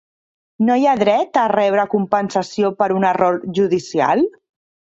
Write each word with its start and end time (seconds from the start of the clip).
No 0.69 0.77
hi 0.79 0.87
ha 0.89 0.93
dret 1.01 1.37
a 1.41 1.43
rebre 1.53 1.85
compensació 1.93 2.73
per 2.81 2.89
un 2.99 3.07
error 3.13 3.41
judicial? 3.61 4.29